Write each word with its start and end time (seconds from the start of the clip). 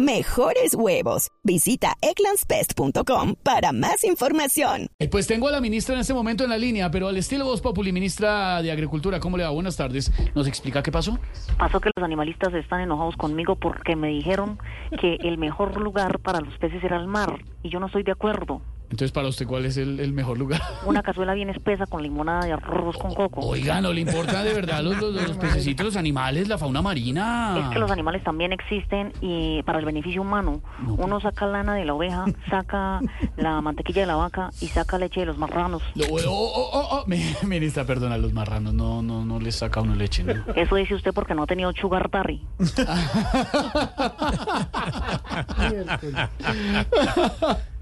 mejores 0.00 0.74
huevos. 0.74 1.28
Visita 1.44 1.94
eclanspest.com 2.00 3.34
para 3.42 3.72
más 3.72 4.04
información. 4.04 4.88
Eh, 4.98 5.08
pues 5.08 5.26
tengo 5.26 5.48
a 5.48 5.52
la 5.52 5.60
ministra 5.60 5.94
en 5.94 6.00
este 6.00 6.14
momento 6.14 6.44
en 6.44 6.50
la 6.50 6.58
línea, 6.58 6.90
pero 6.90 7.08
al 7.08 7.16
estilo 7.16 7.44
Voz 7.44 7.60
Populi, 7.60 7.92
ministra 7.92 8.62
de 8.62 8.72
Agricultura, 8.72 9.20
¿cómo 9.20 9.36
le 9.36 9.44
va? 9.44 9.50
Buenas 9.50 9.76
tardes. 9.76 10.12
¿Nos 10.34 10.46
explica 10.46 10.82
qué 10.82 10.90
pasó? 10.90 11.18
Pasó 11.58 11.80
que 11.80 11.90
los 11.94 12.04
animalistas 12.04 12.52
están 12.54 12.80
enojados 12.80 13.16
conmigo 13.16 13.56
porque 13.56 13.96
me 13.96 14.08
dijeron 14.08 14.58
que 15.00 15.16
el 15.20 15.38
mejor 15.38 15.80
lugar 15.80 16.18
para 16.20 16.40
los 16.40 16.56
peces 16.58 16.82
era 16.82 16.96
el 16.96 17.06
mar 17.06 17.44
y 17.62 17.70
yo 17.70 17.80
no 17.80 17.86
estoy 17.86 18.02
de 18.02 18.12
acuerdo. 18.12 18.62
Entonces, 18.90 19.12
para 19.12 19.28
usted, 19.28 19.46
¿cuál 19.46 19.66
es 19.66 19.76
el, 19.76 20.12
mejor 20.12 20.36
lugar? 20.36 20.60
Una 20.84 21.00
cazuela 21.02 21.32
bien 21.32 21.48
espesa 21.48 21.86
con 21.86 22.02
limonada 22.02 22.44
de 22.44 22.52
arroz 22.52 22.98
con 22.98 23.14
coco. 23.14 23.40
Oiga, 23.40 23.80
¿no 23.80 23.92
le 23.92 24.00
importa 24.00 24.42
de 24.42 24.52
verdad 24.52 24.82
los, 24.82 24.96
los, 24.96 25.36
pececitos, 25.36 25.86
los 25.86 25.96
animales, 25.96 26.48
la 26.48 26.58
fauna 26.58 26.82
marina? 26.82 27.56
Es 27.56 27.68
que 27.72 27.78
los 27.78 27.88
animales 27.90 28.24
también 28.24 28.52
existen 28.52 29.12
y 29.20 29.62
para 29.62 29.78
el 29.78 29.84
beneficio 29.84 30.22
humano. 30.22 30.60
Uno 30.98 31.20
saca 31.20 31.46
lana 31.46 31.76
de 31.76 31.84
la 31.84 31.94
oveja, 31.94 32.24
saca 32.50 33.00
la 33.36 33.60
mantequilla 33.60 34.00
de 34.00 34.08
la 34.08 34.16
vaca 34.16 34.50
y 34.60 34.66
saca 34.66 34.98
leche 34.98 35.20
de 35.20 35.26
los 35.26 35.38
marranos. 35.38 35.82
oh, 35.96 36.18
oh, 36.26 36.70
oh, 36.72 36.88
oh. 36.90 37.04
Ministra, 37.46 37.84
perdona, 37.84 38.18
los 38.18 38.32
marranos 38.32 38.74
no, 38.74 39.02
no, 39.02 39.24
no 39.24 39.38
les 39.38 39.54
saca 39.54 39.80
uno 39.80 39.94
leche, 39.94 40.24
¿no? 40.24 40.34
Eso 40.54 40.74
dice 40.74 40.96
usted 40.96 41.12
porque 41.14 41.34
no 41.34 41.44
ha 41.44 41.46
tenido 41.46 41.72
sugar 41.72 42.10
daddy. 42.10 42.42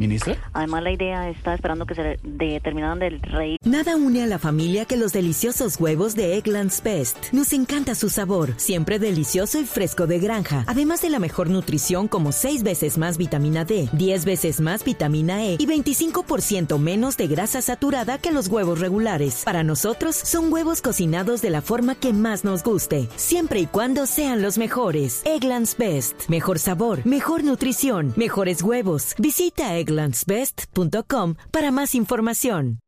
¿Ministra? 0.00 0.34
Además, 0.54 0.82
la 0.82 0.92
idea 0.92 1.28
está 1.28 1.52
esperando 1.52 1.84
que 1.84 1.94
se 1.94 2.18
determinaran 2.22 2.98
del 2.98 3.20
rey. 3.20 3.56
Nada 3.62 3.96
une 3.96 4.22
a 4.22 4.26
la 4.26 4.38
familia 4.38 4.86
que 4.86 4.96
los 4.96 5.12
deliciosos 5.12 5.78
huevos 5.78 6.16
de 6.16 6.38
Eggland's 6.38 6.82
Best. 6.82 7.18
Nos 7.32 7.52
encanta 7.52 7.94
su 7.94 8.08
sabor, 8.08 8.54
siempre 8.56 8.98
delicioso 8.98 9.60
y 9.60 9.66
fresco 9.66 10.06
de 10.06 10.18
granja. 10.18 10.64
Además 10.66 11.02
de 11.02 11.10
la 11.10 11.18
mejor 11.18 11.50
nutrición 11.50 12.08
como 12.08 12.32
6 12.32 12.62
veces 12.62 12.96
más 12.96 13.18
vitamina 13.18 13.66
D, 13.66 13.90
10 13.92 14.24
veces 14.24 14.62
más 14.62 14.84
vitamina 14.84 15.44
E 15.44 15.56
y 15.58 15.66
25% 15.66 16.78
menos 16.78 17.18
de 17.18 17.26
grasa 17.26 17.60
saturada 17.60 18.16
que 18.16 18.32
los 18.32 18.48
huevos 18.48 18.80
regulares. 18.80 19.42
Para 19.44 19.64
nosotros, 19.64 20.16
son 20.16 20.50
huevos 20.50 20.80
cocinados 20.80 21.42
de 21.42 21.50
la 21.50 21.60
forma 21.60 21.94
que 21.94 22.14
más 22.14 22.42
nos 22.42 22.62
guste, 22.62 23.06
siempre 23.16 23.60
y 23.60 23.66
cuando 23.66 24.06
sean 24.06 24.40
los 24.40 24.56
mejores. 24.56 25.20
Eggland's 25.26 25.76
Best. 25.76 26.30
Mejor 26.30 26.58
sabor, 26.58 27.04
mejor 27.04 27.44
nutrición, 27.44 28.14
mejores 28.16 28.62
huevos. 28.62 29.14
Visita 29.18 29.76
Eggland's 29.76 29.89
landsbest.com 29.90 31.34
para 31.50 31.70
más 31.70 31.94
información 31.94 32.80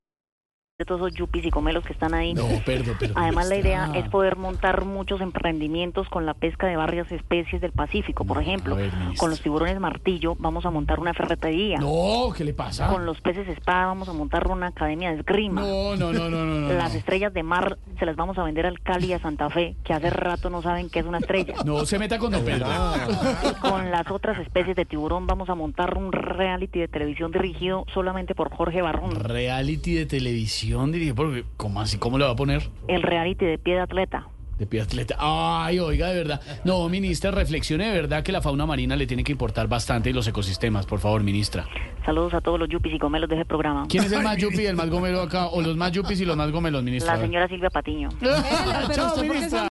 de 0.82 0.86
todos 0.86 1.00
esos 1.02 1.14
yuppies 1.14 1.46
y 1.46 1.50
comelos 1.50 1.84
que 1.84 1.92
están 1.92 2.12
ahí. 2.14 2.34
No, 2.34 2.46
perdón, 2.64 2.96
perdón. 2.98 3.16
Además, 3.16 3.48
la 3.48 3.56
idea 3.56 3.90
es 3.94 4.08
poder 4.08 4.36
montar 4.36 4.84
muchos 4.84 5.20
emprendimientos 5.20 6.08
con 6.08 6.26
la 6.26 6.34
pesca 6.34 6.66
de 6.66 6.76
varias 6.76 7.10
especies 7.12 7.60
del 7.60 7.72
Pacífico. 7.72 8.24
Por 8.24 8.40
ejemplo, 8.42 8.76
con 9.16 9.30
los 9.30 9.40
tiburones 9.40 9.78
martillo 9.80 10.34
vamos 10.38 10.66
a 10.66 10.70
montar 10.70 10.98
una 11.00 11.14
ferretería. 11.14 11.78
No, 11.78 12.32
¿qué 12.36 12.44
le 12.44 12.52
pasa? 12.52 12.88
Con 12.88 13.06
los 13.06 13.20
peces 13.20 13.48
espada 13.48 13.86
vamos 13.86 14.08
a 14.08 14.12
montar 14.12 14.48
una 14.48 14.68
academia 14.68 15.10
de 15.10 15.20
esgrima. 15.20 15.60
No, 15.60 15.96
no, 15.96 16.12
no, 16.12 16.28
no, 16.28 16.44
no. 16.44 16.72
Las 16.72 16.94
estrellas 16.94 17.32
de 17.32 17.42
mar 17.42 17.78
se 17.98 18.06
las 18.06 18.16
vamos 18.16 18.36
a 18.38 18.42
vender 18.42 18.66
al 18.66 18.80
Cali 18.80 19.08
y 19.08 19.12
a 19.12 19.20
Santa 19.20 19.48
Fe, 19.50 19.76
que 19.84 19.92
hace 19.92 20.10
rato 20.10 20.50
no 20.50 20.62
saben 20.62 20.90
qué 20.90 21.00
es 21.00 21.06
una 21.06 21.18
estrella. 21.18 21.54
No 21.64 21.86
se 21.86 21.98
meta 21.98 22.18
con 22.18 22.32
Don 22.32 22.44
Pedro. 22.44 22.66
con 23.60 23.90
las 23.90 24.10
otras 24.10 24.38
especies 24.38 24.74
de 24.76 24.84
tiburón 24.84 25.26
vamos 25.26 25.48
a 25.48 25.54
montar 25.54 25.96
un 25.96 26.12
reality 26.12 26.80
de 26.80 26.88
televisión 26.88 27.30
dirigido 27.30 27.84
solamente 27.94 28.34
por 28.34 28.50
Jorge 28.50 28.82
Barrón. 28.82 29.14
Reality 29.14 29.94
de 29.94 30.06
televisión 30.06 30.71
Dirige, 30.92 31.14
porque, 31.14 31.44
¿cómo 31.56 31.80
así? 31.80 31.98
¿Cómo 31.98 32.18
le 32.18 32.24
va 32.24 32.32
a 32.32 32.36
poner? 32.36 32.68
El 32.88 33.02
reality 33.02 33.44
de 33.44 33.58
pie 33.58 33.74
de 33.74 33.80
atleta. 33.80 34.26
De 34.58 34.66
pie 34.66 34.80
de 34.80 34.84
atleta. 34.84 35.16
Ay, 35.18 35.78
oiga, 35.78 36.08
de 36.08 36.14
verdad. 36.16 36.40
No, 36.64 36.88
ministra, 36.88 37.30
reflexione 37.30 37.86
de 37.88 37.92
verdad 37.94 38.22
que 38.22 38.32
la 38.32 38.40
fauna 38.42 38.66
marina 38.66 38.96
le 38.96 39.06
tiene 39.06 39.24
que 39.24 39.32
importar 39.32 39.66
bastante 39.68 40.10
y 40.10 40.12
los 40.12 40.26
ecosistemas, 40.28 40.86
por 40.86 41.00
favor, 41.00 41.22
ministra. 41.22 41.66
Saludos 42.04 42.34
a 42.34 42.40
todos 42.40 42.58
los 42.58 42.68
yuppies 42.68 42.94
y 42.94 42.98
gomelos 42.98 43.28
de 43.30 43.36
ese 43.36 43.44
programa. 43.44 43.86
¿Quién 43.88 44.04
es 44.04 44.12
el 44.12 44.22
más 44.22 44.36
yuppie 44.40 44.62
y 44.62 44.66
el 44.66 44.76
más 44.76 44.90
gomelo 44.90 45.22
acá? 45.22 45.46
¿O 45.48 45.62
los 45.62 45.76
más 45.76 45.92
yuppies 45.92 46.20
y 46.20 46.24
los 46.24 46.36
más 46.36 46.50
gomelos, 46.50 46.82
ministra? 46.82 47.16
La 47.16 47.22
señora 47.22 47.48
Silvia 47.48 47.70
Patiño. 47.70 48.08